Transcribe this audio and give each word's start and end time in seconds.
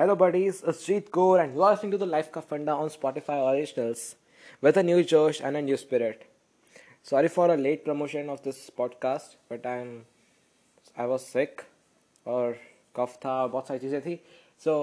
Hello, 0.00 0.16
buddies. 0.16 0.62
It's 0.66 0.86
Jeet 0.86 1.10
Kaur, 1.10 1.44
and 1.44 1.52
you 1.54 1.62
are 1.62 1.72
listening 1.72 1.90
to 1.90 1.98
the 1.98 2.06
Life 2.06 2.32
Ka 2.32 2.40
Funda 2.40 2.72
on 2.72 2.88
Spotify 2.88 3.34
Originals 3.48 4.16
with 4.62 4.78
a 4.78 4.82
new 4.82 5.04
Josh 5.04 5.42
and 5.42 5.58
a 5.58 5.60
new 5.60 5.76
spirit. 5.76 6.22
Sorry 7.02 7.28
for 7.28 7.50
a 7.50 7.56
late 7.58 7.84
promotion 7.84 8.30
of 8.30 8.40
this 8.42 8.70
podcast, 8.70 9.36
but 9.50 9.66
I'm 9.66 10.06
I 10.96 11.04
was 11.04 11.26
sick 11.26 11.66
और 12.26 12.56
कफ 12.96 13.18
था 13.24 13.46
बहुत 13.46 13.68
सारी 13.68 13.78
चीज़ें 13.78 14.00
थी 14.00 14.18
सो 14.64 14.78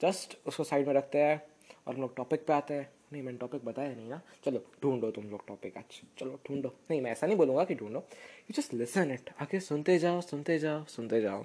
just 0.00 0.36
उसको 0.46 0.64
side 0.64 0.86
में 0.86 0.94
रखते 0.94 1.22
हैं 1.22 1.40
और 1.86 1.94
हम 1.94 2.00
लोग 2.00 2.16
टॉपिक 2.16 2.46
पे 2.46 2.52
आते 2.52 2.74
हैं 2.74 2.90
नहीं 3.12 3.22
मैंने 3.22 3.38
टॉपिक 3.38 3.64
बताया 3.64 3.94
नहीं 3.94 4.10
ना 4.10 4.20
चलो 4.44 4.64
ढूंढो 4.82 5.10
तुम 5.20 5.30
लोग 5.30 5.46
टॉपिक 5.48 5.76
आज 5.78 6.02
चलो 6.18 6.38
ढूंढो 6.48 6.74
नहीं 6.90 7.00
मैं 7.00 7.12
ऐसा 7.12 7.26
नहीं 7.26 7.36
बोलूँगा 7.36 7.64
कि 7.70 7.74
ढूंढो 7.84 8.04
यू 8.50 8.60
जस्ट 8.60 8.74
लिसन 8.82 9.12
इट 9.20 9.34
आके 9.42 9.60
सुनते 9.70 9.98
जाओ 10.08 10.20
सुनते 10.34 10.58
जाओ 10.58 10.84
सुनते 10.98 11.20
जाओ 11.30 11.44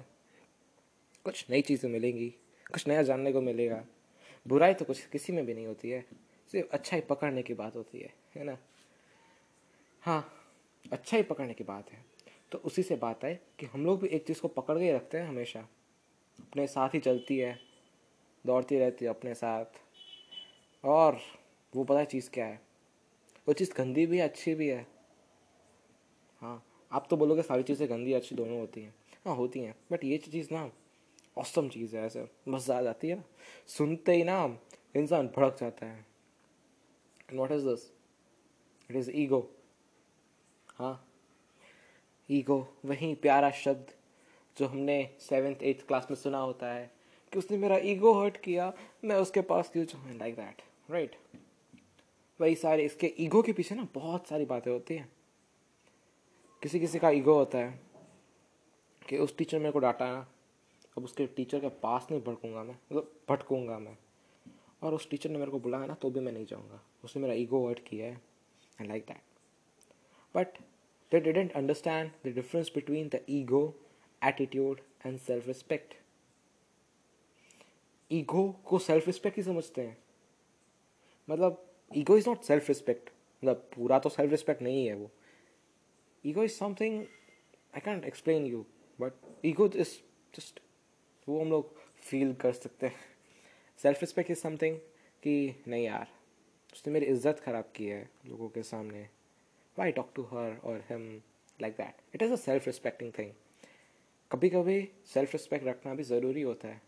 कुछ 1.24 1.44
नई 1.50 1.60
चीज़ें 1.62 1.90
मिलेंगी 1.90 2.34
कुछ 2.72 2.88
नया 2.88 3.02
जानने 3.02 3.32
को 3.32 3.40
मिलेगा। 3.40 3.84
बुराई 4.48 4.74
तो 4.74 4.84
कुछ 4.84 5.06
किसी 5.06 5.32
में 5.32 5.46
भी 5.46 5.54
नहीं 5.54 5.66
होती 5.66 5.90
है। 5.90 6.04
सिर्फ़ 6.52 6.68
अच्छा 6.72 6.96
ही 6.96 7.02
पकड़ने 7.02 7.42
की 7.42 7.54
बात 7.54 7.76
होती 7.76 7.98
है 7.98 8.14
है 8.36 8.44
ना? 8.44 8.58
हाँ 10.00 10.32
अच्छा 10.92 11.16
ही 11.16 11.22
पकड़ने 11.22 11.54
की 11.54 11.64
बात 11.64 11.90
है। 11.90 12.04
तो 12.52 12.58
उसी 12.58 12.82
से 12.82 12.96
बात 12.96 13.24
है 13.24 13.42
कि 13.58 13.66
हम 13.66 13.86
लोग 13.86 14.00
भी 14.00 14.08
एक 14.08 14.26
चीज़ 14.26 14.40
को 14.40 14.48
पकड़ 14.48 14.78
के 14.78 14.92
रखते 14.92 15.18
हैं 15.18 15.28
हमेशा। 15.28 15.60
अपने 16.40 16.66
साथ 16.66 16.88
ही 16.94 17.00
चलती 17.00 17.38
है, 17.38 17.58
दौड़ती 18.46 18.78
रहती 18.78 19.04
है 19.04 19.10
अपने 19.10 19.34
साथ। 19.34 19.64
और 20.84 21.18
वो 21.76 21.84
पता 21.84 22.04
चीज़ 22.04 22.30
क्या 22.30 22.46
है? 22.46 22.60
वो 23.48 23.52
चीज़ 23.52 23.74
गंदी 23.74 24.06
भी 24.06 24.18
है, 24.18 24.24
अच्छी 24.24 24.54
भी 24.54 24.68
है। 24.68 24.86
हाँ 26.40 26.64
आप 26.92 27.06
तो 27.10 27.16
बोलोगे 27.16 27.42
सारी 27.42 27.62
चीज़ें 27.62 27.90
गंदी, 27.90 28.12
अच्छी 28.12 28.34
दोनों 28.34 28.60
होती 28.60 28.82
हैं। 28.82 28.94
हाँ 29.26 29.36
होती 29.36 29.60
हैं, 29.60 29.74
बट 29.92 30.04
ये 30.04 30.18
चीज़ 30.18 30.48
ना 30.52 30.70
औसम 31.36 31.68
चीज़ 31.68 31.96
है, 31.96 32.06
ऐसे 32.06 32.28
मज़ा 32.48 32.78
आ 32.78 32.82
जाती 32.82 33.08
है। 33.08 33.14
ना 33.14 33.24
सुनते 33.66 34.14
ही 34.16 34.24
ना 34.24 34.58
इंसान 34.96 35.26
भड़क 35.26 35.56
जाता 35.60 35.86
है। 35.86 36.06
What 37.34 37.52
is 37.52 37.68
this 37.68 37.90
it 38.90 38.96
is 38.96 39.10
ego 39.10 39.48
हाँ। 40.74 41.08
ईगो 42.30 42.58
वही 42.84 43.14
प्यारा 43.14 43.50
शब्द 43.50 43.92
जो 44.56 44.66
हमने 44.66 45.16
सेवेंथ 45.20 45.62
एट्थ 45.62 45.86
क्लास 45.86 46.06
में 46.10 46.16
सुना 46.16 46.38
होता 46.38 46.72
है 46.72 46.90
कि 47.32 47.38
उसने 47.38 47.56
मेरा 47.58 47.76
ईगो 47.76 48.12
हर्ट 48.20 48.36
किया, 48.36 48.72
मैं 49.04 49.16
उसके 49.16 49.40
पास 49.40 49.70
क्यों 49.70 49.84
जाऊँ? 49.84 50.18
लाइक 50.18 50.36
दैट 50.36 50.62
राइट 50.90 51.16
वही 52.40 52.54
सारे, 52.54 52.84
इसके 52.84 53.14
ईगो 53.20 53.42
के 53.42 53.52
पीछे 53.52 53.74
ना 53.74 53.86
बहुत 53.94 54.28
सारी 54.28 54.44
बातें 54.44 54.70
होती 54.70 54.94
हैं। 54.94 55.12
किसी 56.62 56.80
किसी 56.80 56.98
का 56.98 57.10
ईगो 57.10 57.34
होता 57.34 57.58
है 57.58 57.80
कि 59.08 59.18
उस 59.18 59.36
टीचर 59.36 59.58
मेरे 59.58 59.72
को 59.72 59.78
डांटा 59.78 60.04
है 60.04 60.12
ना। 60.12 60.26
अब 60.96 61.04
उसके 61.04 61.26
टीचर 61.26 61.60
के 61.60 61.68
पास 61.82 62.06
नहीं 62.10 62.20
भड़कूँगा 62.22 62.62
मैं 62.62 62.74
मतलब 62.74 63.12
भटकूँगा 63.28 63.78
मैं। 63.78 63.96
और 64.82 64.94
उस 64.94 65.08
टीचर 65.10 65.30
ने 65.30 65.38
मेरे 65.38 65.50
को 65.50 65.58
बुलाया 65.60 65.86
ना 65.86 65.94
तो 65.94 66.10
भी 66.10 66.20
मैं 66.20 66.32
नहीं 66.32 66.46
जाऊँगा। 66.46 66.80
उसने 67.04 67.22
मेरा 67.22 67.34
ईगो 67.34 67.66
हर्ट 67.68 67.78
किया 67.88 68.06
है 68.06 68.20
I 68.80 68.86
like 68.88 69.04
that 69.08 69.20
but 70.34 70.58
they 71.12 71.20
didn't 71.20 71.52
understand 71.52 72.10
the 72.24 72.34
difference 72.34 72.70
between 72.74 73.08
the 73.08 73.20
ego 73.30 73.62
attitude 74.22 74.80
and 75.06 75.18
self 75.20 75.46
respect 75.48 75.94
ego 78.10 78.48
को 78.64 78.78
सेल्फ 78.78 79.06
रिस्पेक्ट 79.06 79.36
ही 79.36 79.42
समझते 79.42 79.82
हैं। 79.82 79.96
मतलब 81.28 81.64
ego 81.90 82.16
is 82.16 82.28
not 82.28 82.42
self 82.44 82.68
respect 82.68 83.10
मतलब 83.42 83.68
पूरा 83.74 83.98
तो 83.98 84.08
सेल्फ 84.08 84.30
रिस्पेक्ट 84.30 84.62
नहीं 84.62 84.86
है 84.86 84.94
वो। 84.94 85.10
Ego 86.24 86.42
is 86.44 86.52
something 86.52 86.98
I 87.00 87.80
can't 87.80 88.04
explain 88.04 88.46
you 88.46 88.64
but 88.98 89.44
ego 89.46 89.66
is 89.66 89.96
just 90.34 90.60
वो 91.28 91.40
हम 91.40 91.50
लोग 91.50 91.74
फील 92.00 92.32
कर 92.34 92.52
सकते 92.52 92.86
हैं। 92.86 93.00
सेल्फ 93.78 94.00
रिस्पेक्ट 94.00 94.30
इज़ 94.30 94.38
समथिंग 94.38 94.76
कि 95.22 95.64
नहीं 95.68 95.84
यार, 95.84 96.08
उसने 96.72 96.92
मेरी 96.92 97.06
इज़्ज़त 97.06 97.40
ख़राब 97.40 97.72
की 97.76 97.86
है 97.86 98.02
लोगों 98.26 98.48
के 98.48 98.62
सामने। 98.64 99.08
वाई 99.76 99.92
टॉक 99.92 100.12
टू 100.14 100.22
हर 100.24 100.56
और 100.64 100.84
him 100.88 101.02
like 101.58 101.74
that 101.74 102.14
it 102.14 102.22
is 102.22 102.32
a 102.32 102.36
self 102.38 102.66
respecting 102.66 103.12
thing 103.18 103.30
कभी 104.30 104.48
कभी 104.50 104.80
सेल्फ 105.06 105.32
रिस्पेक्ट 105.32 105.66
रखना 105.66 105.94
भी 105.94 106.02
ज़रूरी 106.04 106.42
होता 106.42 106.68
है। 106.68 106.80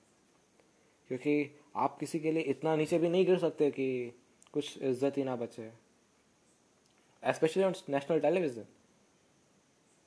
क्योंकि 1.11 1.51
आप 1.77 1.97
किसी 1.99 2.19
के 2.21 2.31
लिए 2.33 2.43
इतना 2.51 2.75
नीचे 2.77 2.99
भी 2.99 3.09
नहीं 3.09 3.27
गिर 3.27 3.39
सकते 3.39 3.71
कि 3.71 3.89
कुछ 4.55 4.83
इज़्ज़त 4.83 5.19
ही 5.19 5.25
ना 5.25 5.37
बचे। 5.37 5.71
स्पेशली 7.23 7.65
ऑन 7.65 7.75
नेशनल 7.91 8.21
टेलीविज़न 8.21 8.67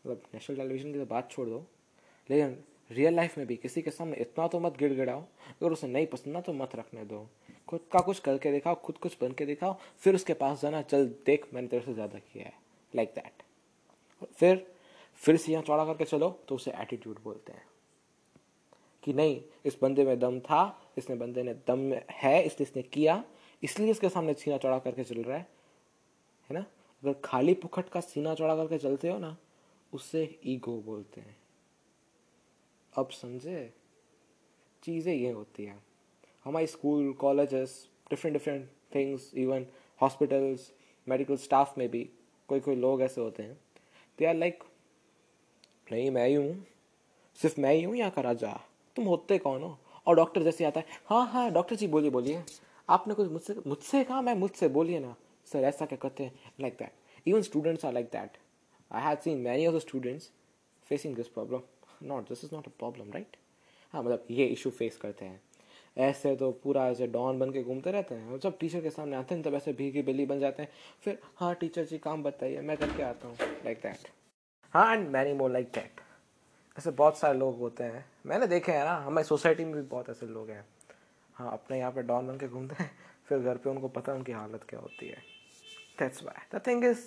मतलब 0.05 0.23
नेशनल 0.33 0.57
टेलीविज़न 0.57 0.93
की 0.93 0.99
तो 0.99 1.05
बात 1.05 1.31
छोड़ 1.31 1.47
दो। 1.49 1.59
लेकिन 2.29 2.63
रियल 2.89 3.15
लाइफ 3.15 3.37
में 3.37 3.45
भी 3.47 3.55
किसी 3.55 3.81
के 3.81 3.91
सामने 3.91 4.15
इतना 4.17 4.47
तो 4.47 4.59
मत 4.59 4.77
गिड़गिड़ाओ, 4.77 5.21
अगर 5.21 5.71
उसे 5.71 5.87
नहीं 5.87 6.05
पसंद 6.07 6.33
ना 6.33 6.41
तो 6.41 6.53
मत 6.53 6.75
रखने 6.75 7.03
दो। 7.05 7.27
खुद 7.67 7.79
का 7.91 7.99
कुछ 7.99 8.19
करके 8.19 8.51
दिखाओ, 8.51 8.75
खुद 8.75 8.97
कुछ 8.97 9.17
बन 9.21 9.31
के 9.31 9.45
दिखाओ, 9.45 9.77
फिर 9.99 10.15
उसके 10.15 10.33
पास 10.33 10.61
जाना, 10.61 10.81
चल 10.81 11.07
देख 11.25 11.45
मैंने 11.53 11.67
तेरे 11.67 11.85
से 11.85 11.93
ज़्यादा 11.93 12.19
किया 12.19 12.45
है 12.45 12.53
लाइक 12.93 13.09
like 13.09 13.23
दैट 13.23 13.43
फिर 14.35 14.65
फिर 15.23 15.37
से 15.37 15.51
यहाँ 15.51 15.63
चौड़ा 15.63 15.85
करके 15.85 16.05
चलो 16.05 16.29
तो 16.47 16.55
उसे 16.55 16.71
एटीट्यूड 16.71 17.19
बोलते 17.23 17.53
हैं। 17.53 17.65
कि 19.03 19.13
नहीं, 19.13 19.41
इस 19.65 19.77
बंदे 19.81 20.03
में 20.05 20.19
दम 20.19 20.39
था, 20.39 20.79
इसने 20.97 21.15
बंदे 21.15 21.43
ने 21.43 21.53
दम 21.67 21.91
है, 22.11 22.41
इसलिए 22.43 22.67
इसने 22.69 22.81
किया, 22.83 23.23
इसलिए 23.63 23.91
इसके 23.91 24.09
सामने 24.09 24.33
सीना 24.33 24.57
चौड़ा 24.57 24.79
करके 24.79 25.03
चल 25.03 25.21
रहा 25.23 25.37
है। 25.37 25.47
है 26.49 26.53
ना? 26.53 26.65
अगर 27.03 27.15
खाली 27.23 27.53
पुखट 27.53 27.89
का 27.89 27.99
सीना 27.99 28.33
चौड़ा 28.35 28.55
करके 28.55 28.77
चलते 28.77 29.09
हो 29.09 29.17
ना 29.17 29.35
उससे 29.93 30.23
ईगो 30.45 30.81
बोलते 30.81 31.21
हैं। 31.21 31.35
अब 32.97 33.09
समझे? 33.11 33.73
चीज़ें 34.83 35.13
ये 35.13 35.31
होती 35.31 35.65
हैं। 35.65 35.81
हमारे 36.45 36.67
school, 36.67 37.11
colleges 37.13 37.89
different 38.09 38.33
different 38.33 38.69
things 38.95 39.31
even 39.37 39.65
hospitals 40.01 40.71
medical 41.07 41.37
staff 41.37 41.77
में 41.77 41.89
भी 41.89 42.03
कोई 42.49 42.59
कोई 42.59 42.75
लोग 42.75 43.01
ऐसे 43.01 43.21
होते 43.21 43.43
हैं। 43.43 43.57
दे 44.19 44.25
आर 44.25 44.35
लाइक 44.35 44.63
नहीं, 45.91 46.09
मैं 46.11 46.27
ही 46.27 46.33
हूँ। 46.33 46.65
सिर्फ़ 47.39 47.59
मैं 47.61 47.73
ही 47.73 47.83
हूँ 47.83 47.95
यहाँ 47.95 48.11
का 48.11 48.21
राजा। 48.21 48.59
तुम 48.95 49.05
होते 49.05 49.37
कौन 49.37 49.61
हो? 49.63 49.77
और 50.07 50.15
डॉक्टर 50.15 50.43
जैसे 50.43 50.65
आता 50.65 50.79
है 50.79 50.85
हाँ 51.05 51.25
हाँ 51.27 51.51
डॉक्टर 51.51 51.75
जी, 51.75 51.87
बोलिए 51.87 52.09
बोलिए। 52.11 52.43
आपने 52.89 53.13
कुछ 53.13 53.31
मुझसे 53.31 53.55
मुझसे 53.67 54.03
कहा? 54.03 54.21
मैं 54.21 54.33
मुझसे 54.35 54.67
बोलिए 54.69 54.99
ना। 54.99 55.15
सर, 55.47 55.63
ऐसा 55.63 55.85
क्या 55.85 55.97
करते 56.01 56.23
हैं? 56.23 56.39
Like 56.61 56.73
that 56.79 57.27
even 57.27 57.41
students 57.41 57.85
are 57.85 57.93
like 57.93 58.05
that 58.11 58.37
I 58.91 59.01
have 59.03 59.17
seen 59.23 59.37
many 59.37 59.67
of 59.67 59.75
the 59.75 59.79
students 59.79 60.31
facing 60.91 61.15
this 61.15 61.27
problem 61.27 61.61
not 62.03 62.29
this 62.29 62.43
is 62.43 62.55
not 62.55 62.67
a 62.67 62.71
problem 62.79 63.11
right 63.13 63.37
हाँ 63.93 64.03
मतलब 64.03 64.25
ये 64.31 64.45
इशू 64.45 64.69
फेस 64.69 64.97
करते 64.97 65.25
हैं। 65.25 65.41
ऐसे 65.97 66.35
तो 66.35 66.51
पूरा 66.63 66.87
ऐसे 66.87 67.07
डॉन 67.07 67.39
बन 67.39 67.51
के 67.51 67.63
घूमते 67.63 67.91
रहते 67.91 68.15
हैं 68.15 68.39
जब 68.39 68.57
टीचर 68.59 68.81
के 68.81 68.89
सामने 68.89 69.15
आते 69.15 69.35
हैं 69.35 69.43
तब 69.43 69.53
ऐसे 69.53 69.73
भीगी 69.73 70.01
बिल्ली 70.01 70.25
बन 70.25 70.39
जाते 70.39 70.63
हैं। 70.63 70.69
फिर 71.03 71.19
हाँ 71.37 71.53
टीचर 71.55 71.85
जी, 71.85 71.97
काम 71.97 72.23
बताइए, 72.23 72.61
मैं 72.61 72.77
करके 72.77 73.03
आता 73.03 73.27
हूँ 73.27 73.37
लाइक 73.65 73.77
दैट 73.77 74.07
हाँ 74.73 74.93
and 74.93 75.07
many 75.09 75.33
more 75.33 75.51
like 75.51 75.71
that 75.75 76.01
ऐसे 76.77 76.91
बहुत 76.91 77.17
सारे 77.17 77.37
लोग 77.37 77.57
होते 77.59 77.83
हैं। 77.83 78.05
मैंने 78.25 78.47
देखे 78.47 78.71
हैं 78.71 78.83
ना, 78.85 78.95
हमारी 78.97 79.27
सोसाइटी 79.27 79.65
में 79.65 79.73
भी 79.73 79.81
बहुत 79.81 80.09
ऐसे 80.09 80.25
लोग 80.25 80.49
हैं। 80.49 80.65
हाँ 81.35 81.51
अपने 81.51 81.79
यहाँ 81.79 81.91
पे 81.91 82.01
डॉन 82.01 82.27
बन 82.27 82.37
के 82.37 82.47
घूमते 82.47 82.83
हैं, 82.83 82.91
फिर 83.25 83.39
घर 83.39 83.57
पे 83.57 83.69
उनको 83.69 83.87
पता 83.87 84.11
है 84.11 84.17
उनकी 84.17 84.31
हालत 84.31 84.63
क्या 84.69 84.79
होती 84.79 85.07
है। 85.07 85.23
That's 85.99 86.23
why 86.23 86.45
the 86.53 86.61
thing 86.67 86.85
is 86.85 87.05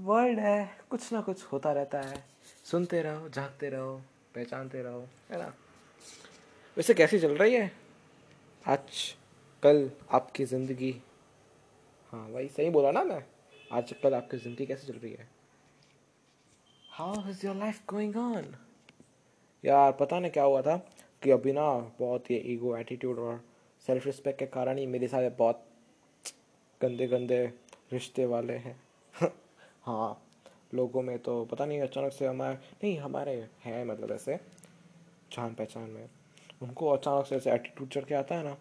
world 0.00 0.38
है, 0.38 0.78
कुछ 0.90 1.12
ना 1.12 1.20
कुछ 1.20 1.44
होता 1.44 1.72
रहता 1.72 2.00
है। 2.00 2.24
सुनते 2.70 3.02
रहो, 3.02 3.28
झाँकते 3.28 3.68
रहो, 3.68 4.02
पहचानते 4.34 4.82
रहो, 4.82 5.00
है 5.30 5.38
ना? 5.38 5.54
वैसे 6.76 6.94
कैसी 6.94 7.18
चल 7.18 7.36
रही 7.36 7.54
है? 7.54 7.72
आज 8.64 9.14
कल 9.62 9.90
आपकी 10.10 10.44
ज़िंदगी। 10.44 11.02
हाँ 12.12 12.26
वही 12.28 12.48
सही 12.48 12.70
बोला 12.70 12.90
ना 12.90 13.04
मैं। 13.04 13.24
आज 13.72 13.94
कल 14.02 14.14
आपकी 14.14 14.36
ज़िंदगी 14.36 14.66
कैसे 14.66 14.92
चल 14.92 14.98
रही 14.98 15.12
है? 15.12 15.28
How 16.90 17.28
is 17.30 17.46
your 17.46 17.56
life 17.56 17.80
going 17.88 18.16
on 18.16 18.54
यार, 19.64 19.92
पता 19.92 20.18
नहीं 20.18 20.30
क्या 20.30 20.44
हुआ 20.44 20.62
था 20.62 20.76
कि 21.22 21.30
अभी 21.30 21.52
ना 21.52 21.70
बहुत 21.98 22.30
ये 22.30 22.38
ईगो 22.38 22.76
एटीट्यूड 22.76 23.18
और 23.18 23.40
सेल्फ 23.86 24.06
रिस्पेक्ट 24.06 24.38
के 24.38 24.46
कारण 24.46 24.78
ही 24.78 24.86
मेरे 24.86 25.08
साथ 25.08 25.30
बहुत 25.30 25.64
गंदे 26.82 27.06
गंदे 27.06 27.44
रिश्ते 27.92 28.26
वाले 28.26 28.52
हैं। 28.52 28.80
हाँ 29.82 30.22
लोगों 30.74 31.02
में 31.02 31.18
तो 31.18 31.44
पता 31.44 31.66
नहीं 31.66 31.80
अचानक 31.80 32.12
से 32.12 32.26
हमारे, 32.26 32.54
नहीं, 32.54 32.98
हमारे 32.98 33.48
हैं 33.64 33.84
मतलब 33.84 34.10
ऐसे, 34.12 34.36
जान 35.32 35.54
पहचान 35.54 35.90
में। 35.90 36.08
उनको 36.62 36.88
अचानक 36.88 37.26
से 37.26 37.36
ऐसे 37.36 37.50
एटीट्यूड 37.50 37.88
चढ़ 37.88 38.04
के 38.04 38.14
आता 38.14 38.34
है 38.34 38.44
ना 38.44 38.56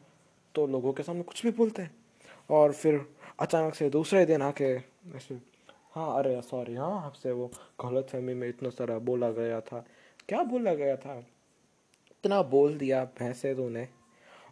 तो 0.55 0.67
लोगों 0.67 0.93
के 0.93 1.03
सामने 1.03 1.23
कुछ 1.23 1.43
भी 1.45 1.51
बोलते 1.51 1.81
हैं। 1.81 1.95
और 2.49 2.73
फिर 2.73 3.01
अचानक 3.39 3.75
से 3.75 3.89
दूसरे 3.89 4.25
दिन 4.25 4.41
आके 4.41 4.75
ऐसे 5.15 5.35
हाँ 5.95 6.17
अरे 6.19 6.41
सॉरी 6.41 6.75
हाँ 6.75 7.05
आपसे 7.05 7.31
वो 7.31 7.51
गलत 7.85 8.07
फहमी 8.09 8.33
में 8.33 8.47
इतना 8.49 8.69
सारा 8.69 8.97
बोला 8.99 9.31
गया 9.31 9.61
था। 9.61 9.85
क्या 10.29 10.43
बोला 10.43 10.73
गया 10.73 10.95
था? 10.97 11.15
इतना 12.11 12.41
बोल 12.41 12.77
दिया 12.77 13.03
भैंसे 13.19 13.55
तूने। 13.55 13.87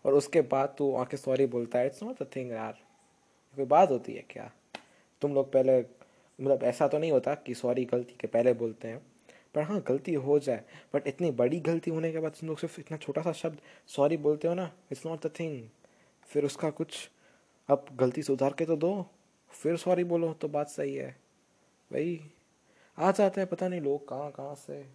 और 0.06 0.14
उसके 0.14 0.42
बाद 0.42 0.76
तू 0.78 0.96
आके 0.96 1.18
सॉरी 1.18 1.46
बोलता 1.46 1.80
है। 1.80 1.86
इट्स 1.86 2.04
नॉट 2.04 2.22
अ 2.22 2.26
थिंग 2.36 2.52
यार। 2.52 2.78
कोई 3.56 3.66
बात 3.66 3.92
होती 3.92 4.14
है 4.14 4.26
क्या? 4.30 4.52
तुम 5.22 5.34
लोग 5.34 5.52
पहले 5.52 5.82
मतलब 6.40 6.64
ऐसा 6.64 6.88
तो 6.88 6.98
नहीं 6.98 7.12
होता 7.12 7.34
कि 7.36 7.54
सॉरी 7.56 7.86
गलती 7.86 8.16
के 8.20 8.28
पहले 8.28 8.54
बोलते 8.54 8.88
हैं, 8.88 9.02
पर 9.56 9.62
हाँ 9.62 9.80
गलती 9.88 10.14
हो 10.14 10.38
जाए। 10.40 10.64
बट 10.94 11.08
इतनी 11.08 11.32
बड़ी 11.34 11.60
गलती 11.60 11.92
होने 11.92 12.12
के 12.12 12.20
बाद 12.20 12.32
तुम 12.32 12.50
लोग 12.50 12.58
सिर्फ़ 12.60 12.80
इतना 12.80 12.98
छोटा 12.98 13.22
सा 13.22 13.32
शब्द 13.34 13.60
सॉरी 13.88 14.18
बोलते 14.18 14.48
हो 14.48 14.54
ना 14.54 14.72
इट्स 14.92 15.06
नॉट 15.06 15.26
द 15.26 15.32
थिंग 15.40 15.62
फिर 16.30 16.46
उसका 16.46 16.70
कुछ, 16.72 17.10
अब 17.70 17.86
गलती 18.00 18.24
सुधार 18.24 18.54
के 18.58 18.66
तो 18.66 18.76
दो, 18.76 19.06
फिर 19.52 19.78
सॉरी 19.78 20.04
बोलो 20.04 20.34
तो 20.34 20.48
बात 20.48 20.70
सही 20.70 20.96
है। 20.96 21.10
भाई 21.92 22.20
आ 22.98 23.12
जाते 23.12 23.42
हैं 23.42 23.50
पता 23.50 23.68
नहीं 23.68 23.82
लोग 23.82 24.08
कहाँ 24.10 24.32
कहाँ 24.32 24.56
से। 24.58 24.86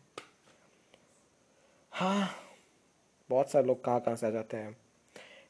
हाँ 1.92 2.28
बहुत 3.30 3.50
सारे 3.50 3.66
लोग 3.66 3.84
कहाँ 3.84 4.00
कहाँ 4.00 4.16
से 4.16 4.26
आ 4.26 4.30
जाते 4.30 4.56
हैं। 4.56 4.76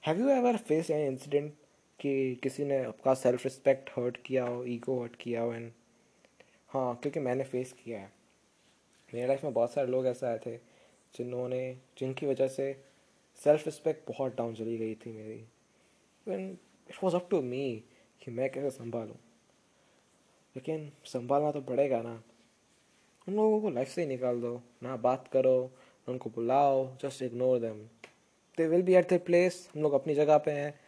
Have 0.07 0.21
you 0.21 0.29
ever 0.29 0.57
face 0.59 0.91
an 0.91 1.07
incident 1.07 1.53
कि 1.99 2.35
किसी 2.43 2.65
ने 2.65 2.83
आपका 2.85 3.15
सेल्फ 3.15 3.45
रिस्पेक्ट 3.45 3.91
हर्ट 3.99 4.17
किया 4.27 4.45
हो 4.45 4.65
ईगो 4.67 5.01
हर्ट 5.01 5.17
किया 5.17 5.43
हो 5.43 5.53
एंड 5.53 5.71
हाँ 6.71 6.97
क्योंकि 6.97 7.21
मैंने 7.21 7.45
फेस 7.45 7.73
किया 7.73 8.01
है। 8.01 8.13
मेरे 9.15 9.27
लाइफ 9.27 9.45
में 9.45 9.53
बहुत 9.53 9.73
सारे 9.73 9.87
लोग 9.87 10.07
ऐसे 10.07 10.27
आए 10.27 10.39
थे, 10.39 10.57
जिन्होंने, 11.15 11.79
जिनकी 11.99 12.27
वजह 12.27 12.49
से 12.49 12.85
सेल्फ 13.45 13.67
रिस्पेक्ट 13.67 14.09
बहुत 14.09 14.37
डाउन 14.37 14.55
चली 14.55 14.79
गई 14.79 14.95
थी 14.95 15.13
मेरी। 15.13 15.39
Even 16.27 16.59
it 16.91 17.05
was 17.05 17.17
up 17.17 17.29
to 17.31 17.43
me 17.43 17.85
कि 18.23 18.31
मैं 18.31 18.51
कैसे 18.51 18.71
संभालूँ। 18.71 19.17
लेकिन 20.57 20.93
संभालना 21.05 21.53
तो 21.53 21.61
पड़ेगा 21.61 22.03
ना। 22.03 22.23
उन 23.29 23.35
लोगों 23.35 23.61
को 23.61 23.71
लाइफ 23.71 23.89
से 23.89 24.03
ही 24.03 24.09
निकाल 24.09 24.41
दो। 24.41 24.63
ना 24.83 24.97
बात 24.97 25.29
करो, 25.29 25.73
ना 25.77 26.13
उनको 26.13 26.31
बुलाओ 26.31 26.97
just 26.97 27.23
ignore 27.23 27.59
them 27.59 27.85
they 28.57 28.69
will 28.69 28.83
be 28.83 28.95
at 28.95 29.13
the 29.13 29.21
place 29.21 29.71
हम 29.75 29.83
लोग 29.83 29.93
अपनी 29.93 30.15
जगह 30.15 30.39
पे 30.39 30.51
हैं। 30.51 30.81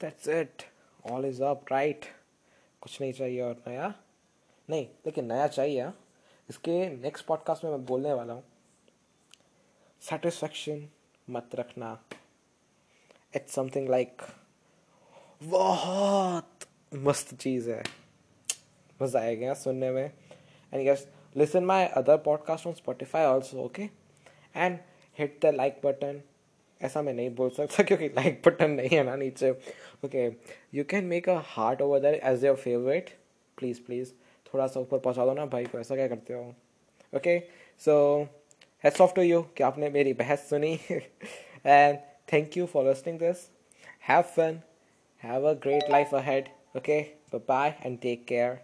That's 0.00 0.28
it 0.28 0.62
all 1.10 1.24
is 1.24 1.42
up 1.42 1.64
right 1.72 2.04
कुछ 2.80 3.00
नहीं 3.00 3.12
चाहिए 3.12 3.40
और 3.40 3.62
नया। 3.68 4.03
नहीं, 4.70 4.86
लेकिन 5.06 5.24
नया 5.24 5.46
चाहिए 5.46 5.80
हाँ। 5.80 5.98
इसके 6.50 6.96
नेक्स्ट 6.96 7.26
पॉडकास्ट 7.26 7.64
में 7.64 7.70
मैं 7.70 7.84
बोलने 7.84 8.12
वाला 8.12 8.32
हूँ। 8.32 8.44
सेटिस्फैक्शन 10.00 10.88
मत 11.30 11.50
रखना। 11.54 12.04
इट्स 13.36 13.54
समथिंग 13.54 13.88
लाइक 13.88 14.22
बहुत 15.42 16.66
मस्त 16.94 17.34
चीज़ 17.34 17.70
है। 17.70 17.82
मज़ा 19.02 19.20
आएगा 19.20 19.54
सुनने 19.54 19.90
में। 19.90 20.12
And 20.72 20.88
yes 20.88 21.08
listen 21.36 21.64
my 21.64 21.86
other 21.86 22.16
podcast 22.16 22.66
on 22.66 22.72
Spotify 22.72 23.24
also 23.24 23.58
okay 23.58 23.82
and 24.56 24.78
hit 25.18 25.38
the 25.42 25.46
like 25.46 25.80
button 25.84 26.22
ऐसा 26.82 27.02
मैं 27.02 27.14
नहीं 27.14 27.34
बोल 27.34 27.50
सकता 27.50 27.82
क्योंकि 27.88 28.08
लाइक 28.08 28.42
बटन 28.46 28.70
नहीं 28.70 28.96
है 28.96 29.04
ना 29.04 29.16
नीचे। 29.16 29.50
Okay 30.04 30.26
you 30.74 30.84
can 30.84 31.04
make 31.04 31.28
a 31.28 31.40
heart 31.44 31.82
over 31.82 32.00
there 32.00 32.14
as 32.14 32.44
your 32.44 32.56
favourite 32.56 33.10
please 33.58 33.82
please 33.82 34.12
थोड़ा 34.54 34.66
सा 34.66 34.80
ऊपर 34.80 34.98
पहुँचा 34.98 35.24
दो 35.26 35.34
ना 35.34 35.46
भाई 35.46 35.64
को 35.64 35.78
ऐसा 35.78 35.96
क्या 35.96 36.08
करते 36.08 36.34
हो? 36.34 36.42
Okay 37.16 37.38
so 37.84 38.22
heads 38.84 39.00
off 39.00 39.14
to 39.14 39.22
you 39.22 39.42
कि 39.56 39.62
आपने 39.62 39.90
मेरी 39.90 40.12
बहस 40.12 40.48
सुनी। 40.50 40.78
And 41.66 41.98
thank 42.32 42.56
you 42.56 42.66
for 42.66 42.88
listening 42.88 43.18
this 43.18 43.48
have 44.08 44.22
fun 44.36 44.60
have 45.22 45.48
a 45.50 45.52
great 45.52 45.90
life 45.90 46.14
ahead 46.14 46.48
okay 46.76 47.02
bye 47.32 47.38
bye 47.48 47.72
and 47.84 48.00
take 48.02 48.22
care. 48.26 48.54